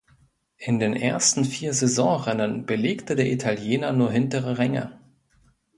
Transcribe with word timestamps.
In 0.57 0.79
den 0.79 0.95
ersten 0.95 1.45
vier 1.45 1.75
Saisonrennen 1.75 2.65
belegte 2.65 3.15
der 3.15 3.31
Italiener 3.31 3.93
nur 3.93 4.09
hintere 4.11 4.57
Ränge. 4.57 4.99